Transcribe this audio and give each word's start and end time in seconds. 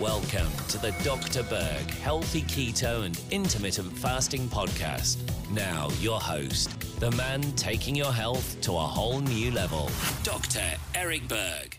Welcome 0.00 0.48
to 0.68 0.78
the 0.78 0.92
Dr. 1.04 1.42
Berg 1.42 1.90
Healthy 1.90 2.40
Keto 2.44 3.04
and 3.04 3.20
Intermittent 3.30 3.92
Fasting 3.98 4.48
Podcast. 4.48 5.18
Now, 5.50 5.90
your 6.00 6.18
host, 6.18 6.70
the 7.00 7.10
man 7.10 7.42
taking 7.52 7.94
your 7.94 8.10
health 8.10 8.58
to 8.62 8.72
a 8.72 8.78
whole 8.78 9.20
new 9.20 9.50
level, 9.50 9.90
Dr. 10.22 10.62
Eric 10.94 11.28
Berg. 11.28 11.78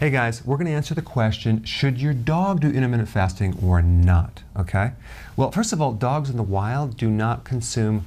Hey 0.00 0.10
guys, 0.10 0.44
we're 0.44 0.56
going 0.56 0.66
to 0.66 0.72
answer 0.72 0.96
the 0.96 1.02
question 1.02 1.62
should 1.62 2.00
your 2.00 2.12
dog 2.12 2.60
do 2.60 2.72
intermittent 2.72 3.08
fasting 3.08 3.56
or 3.62 3.82
not? 3.82 4.42
Okay? 4.56 4.94
Well, 5.36 5.52
first 5.52 5.72
of 5.72 5.80
all, 5.80 5.92
dogs 5.92 6.30
in 6.30 6.36
the 6.36 6.42
wild 6.42 6.96
do 6.96 7.08
not 7.08 7.44
consume 7.44 8.06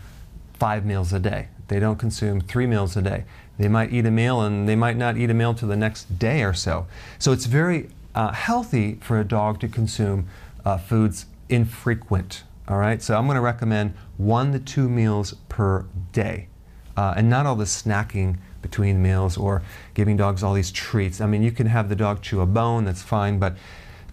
five 0.55 0.85
meals 0.85 1.13
a 1.13 1.19
day. 1.19 1.47
They 1.69 1.79
don't 1.79 1.97
consume 1.97 2.41
three 2.41 2.67
meals 2.67 2.97
a 2.97 3.01
day. 3.01 3.23
They 3.57 3.69
might 3.69 3.93
eat 3.93 4.05
a 4.05 4.11
meal 4.11 4.41
and 4.41 4.67
they 4.67 4.75
might 4.75 4.97
not 4.97 5.15
eat 5.15 5.29
a 5.29 5.33
meal 5.33 5.53
till 5.53 5.69
the 5.69 5.77
next 5.77 6.19
day 6.19 6.43
or 6.43 6.53
so. 6.53 6.85
So 7.17 7.31
it's 7.31 7.45
very 7.45 7.87
uh, 8.15 8.31
healthy 8.31 8.95
for 9.01 9.19
a 9.19 9.23
dog 9.23 9.59
to 9.61 9.67
consume 9.67 10.27
uh, 10.65 10.77
foods 10.77 11.25
infrequent. 11.49 12.43
All 12.67 12.77
right, 12.77 13.01
so 13.01 13.17
I'm 13.17 13.25
going 13.25 13.35
to 13.35 13.41
recommend 13.41 13.93
one 14.17 14.51
to 14.53 14.59
two 14.59 14.87
meals 14.87 15.33
per 15.49 15.85
day, 16.11 16.47
uh, 16.95 17.15
and 17.17 17.29
not 17.29 17.45
all 17.45 17.55
the 17.55 17.65
snacking 17.65 18.37
between 18.61 19.01
meals 19.01 19.37
or 19.37 19.63
giving 19.93 20.15
dogs 20.15 20.43
all 20.43 20.53
these 20.53 20.71
treats. 20.71 21.19
I 21.19 21.25
mean, 21.25 21.41
you 21.41 21.51
can 21.51 21.67
have 21.67 21.89
the 21.89 21.95
dog 21.95 22.21
chew 22.21 22.39
a 22.41 22.45
bone, 22.45 22.85
that's 22.85 23.01
fine, 23.01 23.39
but 23.39 23.57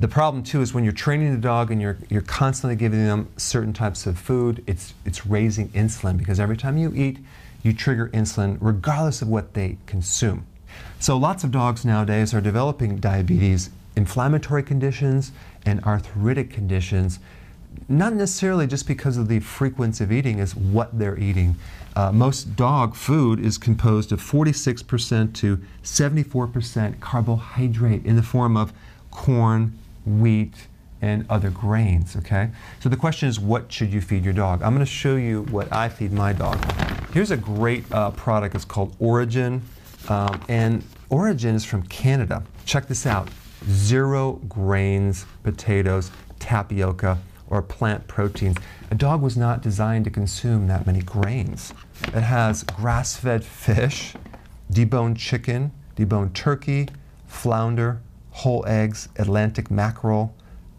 the 0.01 0.09
problem 0.09 0.43
too 0.43 0.63
is 0.63 0.73
when 0.73 0.85
you're 0.85 0.93
training 0.93 1.33
the 1.33 1.41
dog 1.41 1.71
and 1.71 1.81
you're, 1.81 1.99
you're 2.09 2.23
constantly 2.23 2.77
giving 2.77 3.05
them 3.05 3.29
certain 3.37 3.73
types 3.73 4.07
of 4.07 4.19
food, 4.19 4.63
it's, 4.67 4.95
it's 5.05 5.27
raising 5.27 5.69
insulin 5.71 6.17
because 6.17 6.41
every 6.41 6.57
time 6.57 6.79
you 6.79 6.93
eat, 6.95 7.19
you 7.63 7.73
trigger 7.73 8.09
insulin 8.11 8.57
regardless 8.61 9.23
of 9.23 9.29
what 9.29 9.55
they 9.55 9.77
consume. 9.87 10.47
So 11.01 11.17
lots 11.17 11.45
of 11.45 11.51
dogs 11.51 11.85
nowadays 11.85 12.33
are 12.33 12.41
developing 12.41 12.97
diabetes 12.99 13.71
inflammatory 13.99 14.63
conditions 14.63 15.33
and 15.67 15.83
arthritic 15.85 16.51
conditions, 16.51 17.19
not 17.89 18.15
necessarily 18.15 18.67
just 18.67 18.87
because 18.87 19.17
of 19.17 19.29
the 19.29 19.41
frequency 19.41 20.05
of 20.05 20.13
eating, 20.13 20.39
is 20.39 20.55
what 20.55 20.97
they're 20.99 21.19
eating. 21.19 21.57
Uh, 21.97 22.13
most 22.13 22.55
dog 22.55 22.95
food 22.95 23.41
is 23.41 23.59
composed 23.59 24.13
of 24.13 24.21
46% 24.21 25.35
to 25.35 25.61
74% 25.83 27.01
carbohydrate 27.01 28.07
in 28.07 28.15
the 28.15 28.23
form 28.23 28.57
of 28.57 28.73
corn, 29.11 29.77
wheat, 30.07 30.69
and 31.03 31.27
other 31.29 31.51
grains, 31.51 32.17
okay? 32.17 32.51
So 32.81 32.89
the 32.89 32.97
question 32.97 33.29
is, 33.29 33.41
what 33.41 33.71
should 33.73 33.93
you 33.93 34.01
feed 34.01 34.25
your 34.25 34.33
dog? 34.33 34.63
I'm 34.63 34.73
gonna 34.73 34.87
show 34.87 35.17
you 35.17 35.43
what 35.51 35.73
I 35.73 35.89
feed 35.89 36.13
my 36.13 36.33
dog. 36.33 36.57
Here's 37.13 37.33
a 37.33 37.37
great 37.37 37.91
uh, 37.91 38.13
product, 38.13 38.55
it's 38.55 38.65
called 38.65 38.97
Orijen, 39.01 39.61
um, 40.09 40.41
and 40.49 40.85
Orijen 41.11 41.55
is 41.55 41.65
from 41.65 41.83
Canada. 41.83 42.45
Check 42.65 42.87
this 42.87 43.07
out 43.07 43.29
zero 43.69 44.35
grains, 44.49 45.27
potatoes, 45.43 46.11
tapioca, 46.39 47.19
or 47.51 47.63
plant 47.63 48.07
proteins. 48.07 48.57
A 48.91 48.95
dog 48.95 49.23
was 49.23 49.37
not 49.37 49.63
designed 49.63 50.05
to 50.05 50.11
consume 50.11 50.67
that 50.69 50.87
many 50.87 51.01
grains. 51.01 51.73
It 52.09 52.23
has 52.23 52.63
grass 52.63 53.17
fed 53.17 53.45
fish, 53.45 54.15
deboned 54.73 55.19
chicken, 55.19 55.73
deboned 55.97 56.35
turkey, 56.35 56.89
flounder, 57.27 58.01
whole 58.31 58.65
eggs, 58.67 59.09
Atlantic 59.17 59.71
mackerel, 59.71 60.35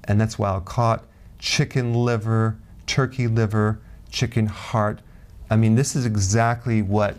and 0.06 0.20
that's 0.20 0.40
wild 0.40 0.66
caught, 0.66 1.06
chicken 1.40 1.94
liver, 1.94 2.58
turkey 2.86 3.28
liver, 3.28 3.80
chicken 4.10 4.48
heart. 4.48 5.02
I 5.50 5.56
mean, 5.56 5.76
this 5.76 5.96
is 5.96 6.06
exactly 6.06 6.82
what 6.82 7.16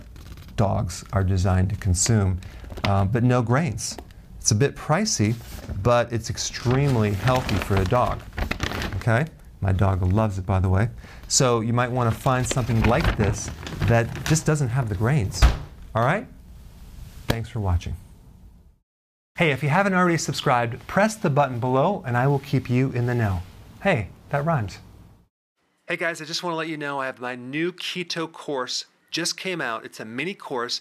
dogs 0.57 1.05
are 1.13 1.25
designed 1.25 1.71
to 1.71 1.77
consume, 1.77 2.41
um, 2.85 3.09
but 3.09 3.23
no 3.23 3.43
grains. 3.43 3.97
It's 4.41 4.53
a 4.53 4.55
bit 4.55 4.75
pricey, 4.75 5.35
but 5.83 6.11
it's 6.15 6.31
extremely 6.31 7.13
healthy 7.13 7.57
for 7.57 7.77
a 7.77 7.85
dog. 7.85 8.23
Okay? 8.97 9.27
My 9.61 9.71
dog 9.71 10.03
loves 10.03 10.39
it, 10.39 10.47
by 10.47 10.61
the 10.61 10.69
way. 10.69 10.89
So 11.29 11.61
you 11.61 11.75
might 11.75 11.91
want 11.91 12.13
to 12.13 12.19
find 12.19 12.47
something 12.47 12.83
like 12.85 13.19
this 13.19 13.51
that 13.83 14.09
just 14.25 14.47
doesn't 14.47 14.71
have 14.71 14.89
the 14.89 14.95
grains. 14.95 15.43
All 15.95 16.03
right? 16.03 16.27
Thanks 17.29 17.51
for 17.51 17.61
watching. 17.61 17.95
Hey, 19.37 19.51
if 19.51 19.63
you 19.63 19.69
haven't 19.69 19.93
already 19.93 20.17
subscribed, 20.17 20.87
press 20.87 21.17
the 21.17 21.31
button 21.31 21.61
below 21.61 22.03
and 22.07 22.17
I 22.17 22.27
will 22.27 22.39
keep 22.39 22.71
you 22.71 22.91
in 22.93 23.05
the 23.05 23.15
know. 23.15 23.43
Hey, 23.83 24.09
that 24.31 24.47
rhymes. 24.47 24.79
Hey 25.87 25.97
guys, 25.97 26.23
I 26.23 26.25
just 26.25 26.43
want 26.43 26.55
to 26.55 26.57
let 26.57 26.69
you 26.69 26.79
know 26.79 26.99
I 27.01 27.07
have 27.07 27.21
my 27.21 27.35
new 27.35 27.73
keto 27.73 28.31
course 28.31 28.87
just 29.11 29.37
came 29.37 29.61
out. 29.61 29.85
It's 29.85 30.01
a 30.01 30.05
mini 30.05 30.35
course 30.35 30.81